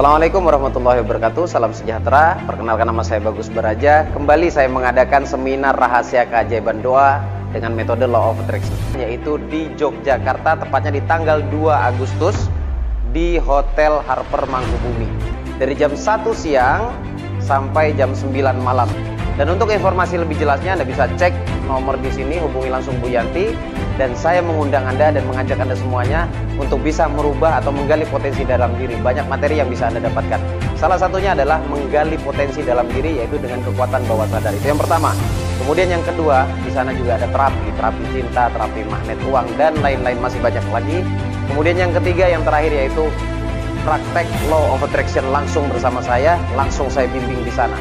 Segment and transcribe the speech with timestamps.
[0.00, 1.44] Assalamualaikum warahmatullahi wabarakatuh.
[1.44, 2.40] Salam sejahtera.
[2.48, 4.08] Perkenalkan nama saya Bagus Beraja.
[4.16, 7.20] Kembali saya mengadakan seminar rahasia keajaiban doa
[7.52, 12.48] Dengan metode Law of Attraction Yaitu di Yogyakarta Tepatnya di tanggal 2 Agustus
[13.12, 15.04] Di Hotel Harper Mangkubumi.
[15.60, 16.00] Dari jam 1
[16.32, 16.96] siang
[17.44, 18.88] Sampai jam 9 malam.
[19.36, 21.36] Dan untuk informasi lebih jelasnya Anda bisa cek
[21.68, 23.52] nomor di sini, hubungi langsung Bu Yanti
[24.00, 26.24] dan saya mengundang Anda dan mengajak Anda semuanya
[26.56, 28.96] untuk bisa merubah atau menggali potensi dalam diri.
[28.96, 30.40] Banyak materi yang bisa Anda dapatkan.
[30.80, 34.56] Salah satunya adalah menggali potensi dalam diri yaitu dengan kekuatan bawah sadar.
[34.56, 35.12] Itu yang pertama.
[35.60, 40.16] Kemudian yang kedua, di sana juga ada terapi, terapi cinta, terapi magnet uang dan lain-lain
[40.16, 41.04] masih banyak lagi.
[41.52, 43.04] Kemudian yang ketiga, yang terakhir yaitu
[43.84, 47.76] praktek law of attraction langsung bersama saya, langsung saya bimbing di sana.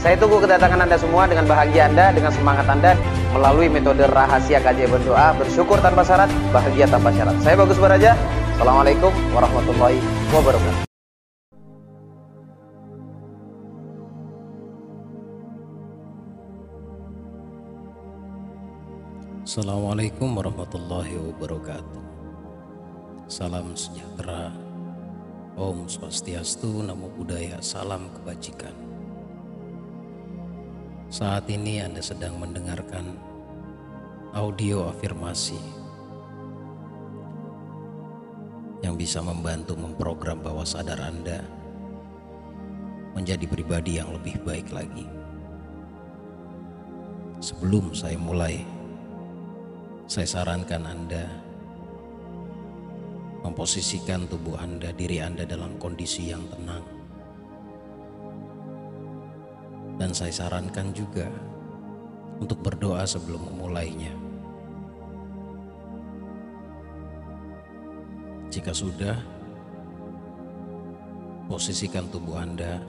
[0.00, 2.96] Saya tunggu kedatangan Anda semua dengan bahagia Anda, dengan semangat Anda
[3.36, 7.36] melalui metode rahasia kajian berdoa, bersyukur tanpa syarat, bahagia tanpa syarat.
[7.44, 8.16] Saya Bagus Baraja.
[8.56, 10.00] Assalamualaikum warahmatullahi
[10.32, 10.88] wabarakatuh.
[19.44, 22.04] Assalamualaikum warahmatullahi wabarakatuh.
[23.28, 24.48] Salam sejahtera.
[25.60, 28.79] Om Swastiastu, Namo Buddhaya, salam kebajikan.
[31.10, 33.18] Saat ini Anda sedang mendengarkan
[34.30, 35.58] audio afirmasi
[38.86, 41.42] yang bisa membantu memprogram bawah sadar Anda
[43.18, 45.02] menjadi pribadi yang lebih baik lagi.
[47.42, 48.62] Sebelum saya mulai,
[50.06, 51.26] saya sarankan Anda
[53.42, 56.99] memposisikan tubuh Anda, diri Anda dalam kondisi yang tenang
[60.00, 61.28] dan saya sarankan juga
[62.40, 64.16] untuk berdoa sebelum memulainya.
[68.48, 69.20] Jika sudah,
[71.52, 72.80] posisikan tubuh Anda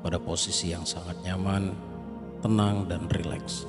[0.00, 1.76] pada posisi yang sangat nyaman,
[2.40, 3.68] tenang, dan rileks.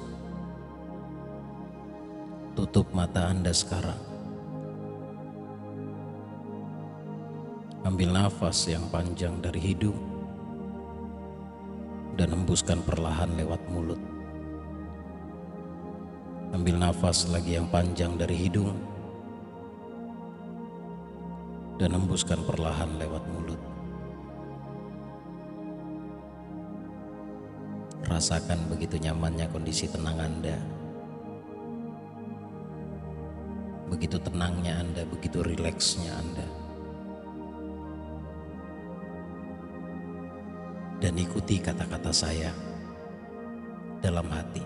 [2.55, 3.99] Tutup mata Anda sekarang.
[7.83, 10.18] Ambil nafas yang panjang dari hidung
[12.19, 13.95] dan hembuskan perlahan lewat mulut.
[16.51, 18.75] Ambil nafas lagi yang panjang dari hidung
[21.79, 23.61] dan hembuskan perlahan lewat mulut.
[28.03, 30.59] Rasakan begitu nyamannya kondisi tenang Anda.
[33.87, 36.58] Begitu tenangnya Anda, begitu rileksnya Anda.
[40.99, 42.51] Dan ikuti kata-kata saya
[44.03, 44.63] dalam hati.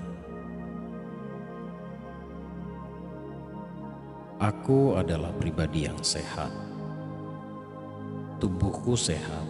[4.41, 6.51] Aku adalah pribadi yang sehat.
[8.44, 9.47] Tubuhku sehat.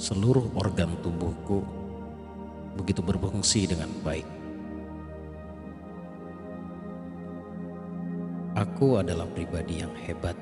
[0.00, 1.60] Seluruh organ tubuhku
[2.80, 4.24] begitu berfungsi dengan baik.
[8.56, 10.38] Aku adalah pribadi yang hebat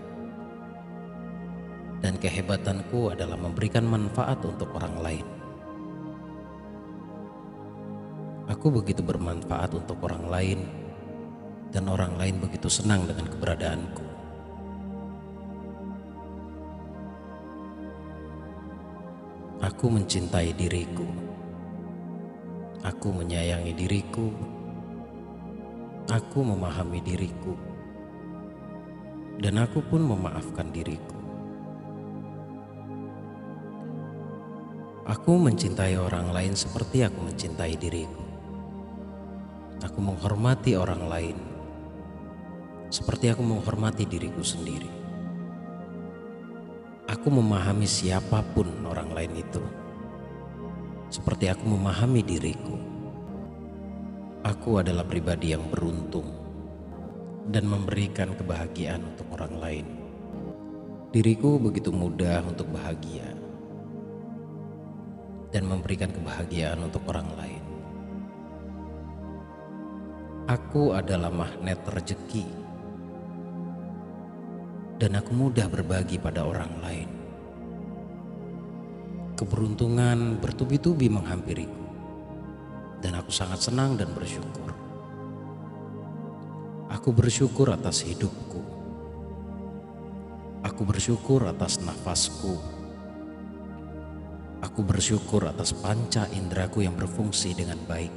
[2.01, 5.27] dan kehebatanku adalah memberikan manfaat untuk orang lain.
[8.51, 10.61] Aku begitu bermanfaat untuk orang lain,
[11.71, 14.05] dan orang lain begitu senang dengan keberadaanku.
[19.61, 21.07] Aku mencintai diriku,
[22.81, 24.33] aku menyayangi diriku,
[26.11, 27.55] aku memahami diriku,
[29.39, 31.20] dan aku pun memaafkan diriku.
[35.11, 38.23] Aku mencintai orang lain seperti aku mencintai diriku.
[39.83, 41.37] Aku menghormati orang lain
[42.95, 44.87] seperti aku menghormati diriku sendiri.
[47.11, 49.59] Aku memahami siapa pun orang lain itu
[51.11, 52.79] seperti aku memahami diriku.
[54.47, 56.31] Aku adalah pribadi yang beruntung
[57.51, 59.87] dan memberikan kebahagiaan untuk orang lain.
[61.11, 63.40] Diriku begitu mudah untuk bahagia
[65.51, 67.63] dan memberikan kebahagiaan untuk orang lain.
[70.51, 72.47] Aku adalah magnet rezeki
[74.99, 77.11] dan aku mudah berbagi pada orang lain.
[79.39, 81.87] Keberuntungan bertubi-tubi menghampiriku
[82.99, 84.75] dan aku sangat senang dan bersyukur.
[86.91, 88.61] Aku bersyukur atas hidupku.
[90.61, 92.80] Aku bersyukur atas nafasku
[94.71, 98.15] Aku bersyukur atas panca indraku yang berfungsi dengan baik.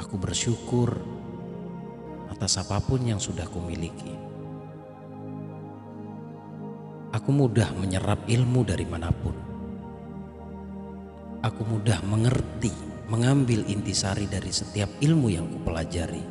[0.00, 0.96] Aku bersyukur
[2.32, 4.16] atas apa pun yang sudah kumiliki.
[7.12, 9.36] Aku mudah menyerap ilmu dari mana pun.
[11.44, 12.72] Aku mudah mengerti,
[13.12, 16.24] mengambil intisari dari setiap ilmu yang kupelajari.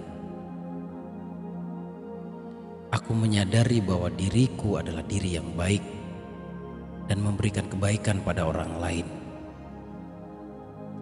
[2.89, 5.99] Aku menyadari bahwa diriku adalah diri yang baik
[7.09, 9.07] dan memberikan kebaikan pada orang lain.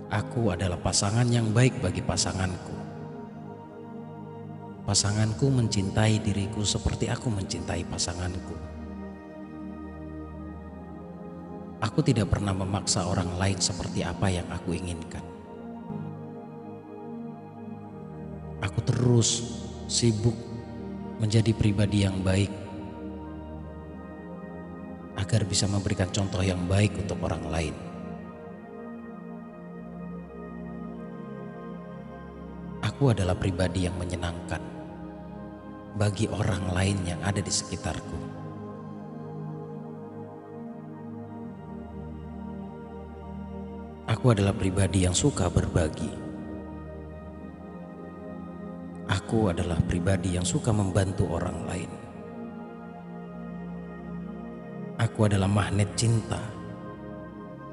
[0.08, 2.72] Aku adalah pasangan yang baik bagi pasanganku.
[4.88, 8.56] Pasanganku mencintai diriku seperti aku mencintai pasanganku.
[11.84, 15.22] Aku tidak pernah memaksa orang lain seperti apa yang aku inginkan.
[18.64, 19.44] Aku terus
[19.92, 20.34] sibuk
[21.20, 22.67] menjadi pribadi yang baik
[25.28, 27.76] agar bisa memberikan contoh yang baik untuk orang lain.
[32.80, 34.64] Aku adalah pribadi yang menyenangkan
[36.00, 38.20] bagi orang lain yang ada di sekitarku.
[44.08, 46.08] Aku adalah pribadi yang suka berbagi.
[49.12, 52.07] Aku adalah pribadi yang suka membantu orang lain.
[55.18, 56.38] Aku adalah magnet cinta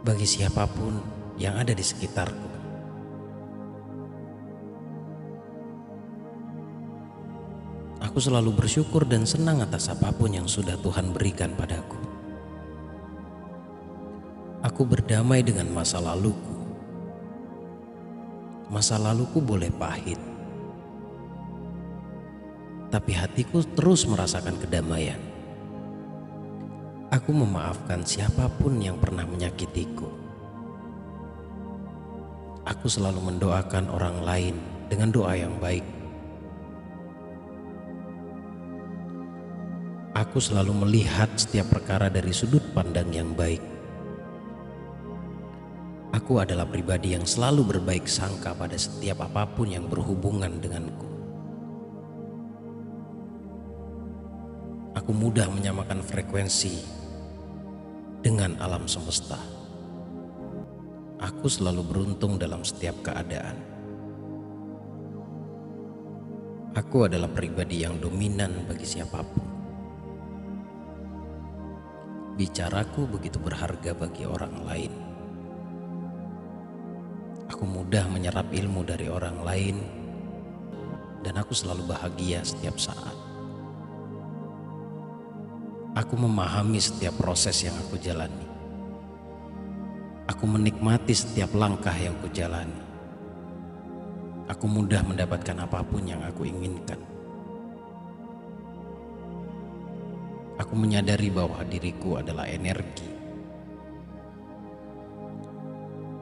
[0.00, 0.96] bagi siapa pun
[1.36, 2.48] yang ada di sekitarku.
[8.00, 12.00] Aku selalu bersyukur dan senang atas apa pun yang sudah Tuhan berikan padaku.
[14.64, 16.56] Aku berdamai dengan masa laluku.
[18.72, 20.16] Masa laluku boleh pahit,
[22.88, 25.33] tapi hatiku terus merasakan kedamaian.
[27.14, 30.10] Aku memaafkan siapa pun yang pernah menyakitiku.
[32.66, 34.58] Aku selalu mendoakan orang lain
[34.90, 35.86] dengan doa yang baik.
[40.10, 43.62] Aku selalu melihat setiap perkara dari sudut pandang yang baik.
[46.18, 51.06] Aku adalah pribadi yang selalu berbaik sangka pada setiap apa pun yang berhubungan denganku.
[54.98, 57.03] Aku mudah menyamakan frekuensi
[58.24, 59.36] dengan alam semesta.
[61.20, 63.60] Aku selalu beruntung dalam setiap keadaan.
[66.72, 69.46] Aku adalah pribadi yang dominan bagi siapa pun.
[72.40, 74.92] Bicaraku begitu berharga bagi orang lain.
[77.52, 79.76] Aku mudah menyerap ilmu dari orang lain,
[81.20, 83.33] dan aku selalu bahagia setiap saat.
[85.94, 88.42] Aku memahami setiap proses yang aku jalani.
[90.26, 92.82] Aku menikmati setiap langkah yang aku jalani.
[94.50, 96.98] Aku mudah mendapatkan apa pun yang aku inginkan.
[100.58, 103.14] Aku menyadari bahwa diriku adalah energi.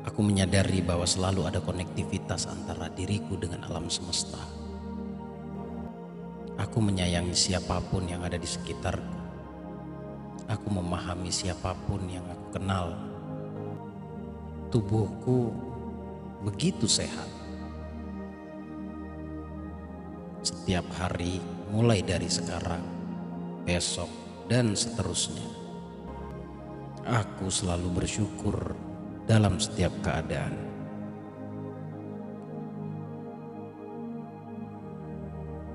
[0.05, 4.37] Aku menyadari bahwa selalu ada konektivitas antara diriku dengan alam semesta.
[6.61, 9.22] Aku menyayangi siapa pun yang ada di sekitarku.
[10.51, 12.97] Aku memahami siapa pun yang aku kenal.
[14.73, 15.53] Tubuhku
[16.43, 17.29] begitu sehat.
[20.43, 21.39] Setiap hari,
[21.71, 22.83] mulai dari sekarang,
[23.63, 24.11] besok,
[24.51, 25.47] dan seterusnya,
[27.07, 28.75] aku selalu bersyukur
[29.23, 30.55] dalam setiap keadaan.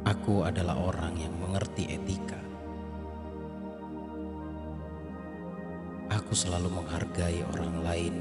[0.08, 2.40] Aku adalah orang yang mengerti etika.
[6.28, 8.16] Aku selalu menghargai orang lain.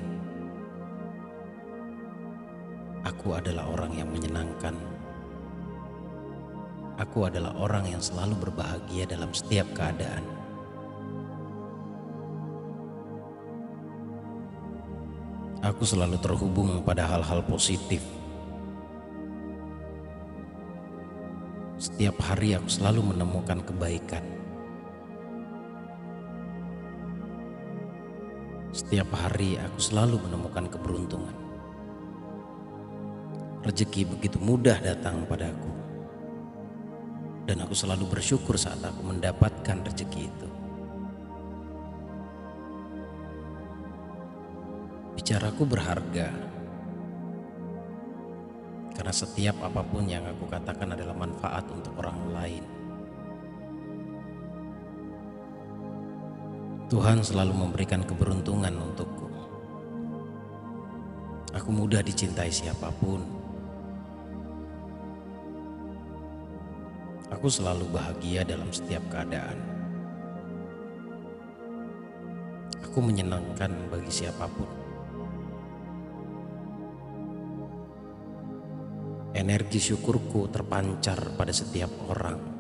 [3.03, 4.79] Aku adalah orang yang menyenangkan.
[7.03, 10.23] Aku adalah orang yang selalu berbahagia dalam setiap keadaan.
[15.67, 18.07] Aku selalu terhubung pada hal-hal positif.
[21.75, 24.46] Setiap hari aku selalu menemukan kebaikan.
[28.87, 31.35] Setiap hari aku selalu menemukan keberuntungan.
[33.67, 35.75] Rezeki begitu mudah datang padaku.
[37.51, 40.49] Dan aku selalu bersyukur saat aku mendapatkan rezeki itu.
[45.19, 46.31] Bicaraku berharga.
[48.95, 52.76] Karena setiap apa pun yang aku katakan adalah manfaat untuk orang lain.
[56.87, 59.27] Tuhan selalu memberikan keberuntungan untukku.
[61.51, 63.27] Aku mudah dicintai siapa pun.
[67.35, 69.59] Aku selalu bahagia dalam setiap keadaan.
[72.87, 74.71] Aku menyenangkan bagi siapa pun.
[79.35, 82.56] Energi syukurku terpancar pada setiap orang.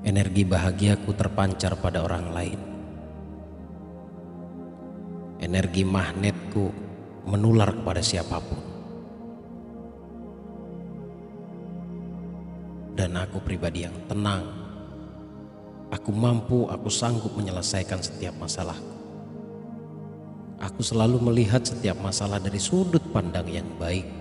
[0.00, 2.60] Energi bahagiaku terpancar pada orang lain.
[5.44, 6.72] Energi magnetku
[7.28, 8.60] menular kepada siapa pun.
[12.96, 14.44] Dan aku pribadi yang tenang.
[15.92, 18.96] Aku mampu, aku sanggup menyelesaikan setiap masalahku.
[20.60, 24.19] Aku selalu melihat setiap masalah dari sudut pandang yang baik.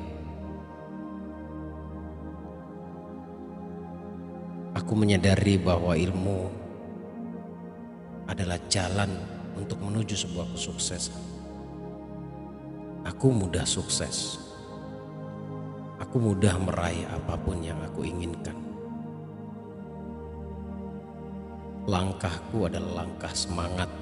[4.89, 6.50] Aku menyadari bahwa ilmu
[8.25, 9.22] adalah jalan
[9.53, 11.22] untuk menuju sebuah kesuksesan.
[13.05, 14.41] Aku mudah sukses.
[16.01, 18.58] Aku mudah meraih apa pun yang aku inginkan.
[21.86, 23.93] Langkahku adalah langkah semangat.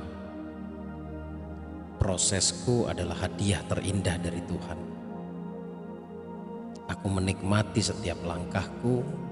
[1.99, 4.79] Prosesku adalah hadiah terindah dari Tuhan.
[6.87, 9.27] Aku menikmati setiap langkahku.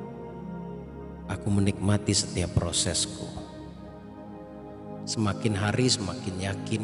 [1.25, 3.25] Aku menikmati setiap prosesku.
[5.09, 6.83] Semakin hari semakin yakin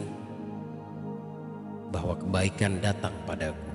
[1.94, 3.70] bahwa kebaikan datang padaku.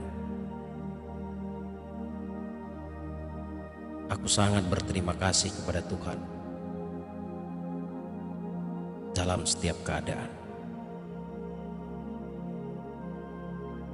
[4.10, 6.18] Aku sangat berterima kasih kepada Tuhan
[9.14, 10.30] dalam setiap keadaan.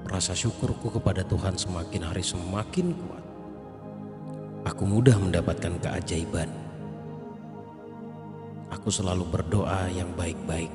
[0.09, 3.25] Rasa syukurku kepada Tuhan semakin hari semakin kuat.
[4.69, 6.62] Aku mudah mendapatkan keajaiban.
[8.83, 10.75] Aku selalu berdoa yang baik-baik.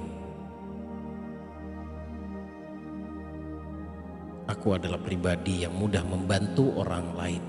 [4.48, 7.44] Aku adalah pribadi yang mudah membantu orang lain.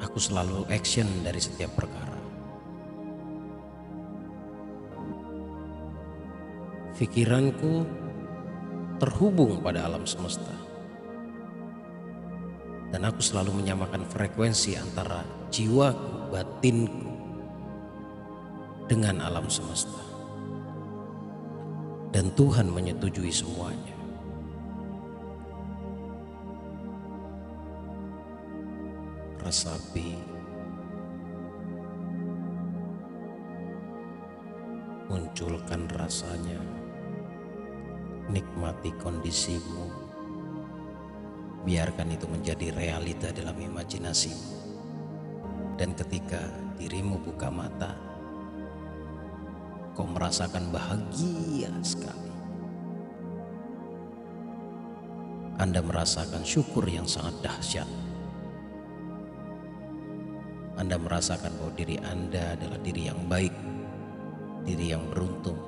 [0.00, 2.16] Aku selalu action dari setiap perkara.
[6.96, 7.84] Pikiranku
[8.96, 10.56] terhubung pada alam semesta.
[12.88, 15.20] Dan aku selalu menyamakan frekuensi antara
[15.52, 17.12] jiwaku, batinku
[18.88, 20.00] dengan alam semesta.
[22.08, 23.96] Dan Tuhan menyetujui semuanya.
[29.44, 30.16] Resapi
[35.08, 36.60] munculkan rasanya
[38.28, 39.88] nikmati kondisimu
[41.64, 44.57] biarkan itu menjadi realita dalam imajinasimu
[45.78, 46.42] dan ketika
[46.76, 47.94] dirimu buka mata
[49.94, 52.28] kau merasakan bahagia sekali
[55.58, 57.88] Anda merasakan syukur yang sangat dahsyat
[60.78, 63.54] Anda merasakan bahwa diri Anda adalah diri yang baik
[64.66, 65.58] diri yang beruntung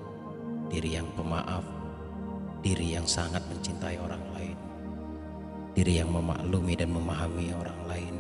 [0.71, 1.81] diri yang pemaaf
[2.61, 4.57] diri yang sangat mencintai orang lain,
[5.73, 8.14] diri yang memaklumi dan memahami orang lain.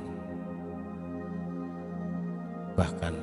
[2.80, 3.14] Bahkan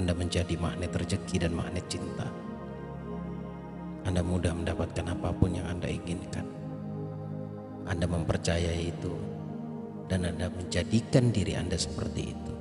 [0.00, 2.24] Anda menjadi magnet rezeki dan magnet cinta.
[4.08, 6.48] Anda mudah mendapatkan apa pun yang Anda inginkan.
[7.84, 9.12] Anda mempercayai itu
[10.08, 12.54] dan Anda menjadikan diri Anda seperti itu.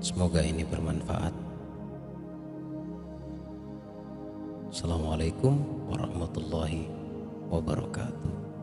[0.00, 1.34] Semoga ini bermanfaat.
[4.72, 5.60] Assalamualaikum
[5.92, 6.88] warahmatullahi
[7.52, 8.55] wabarakatuh.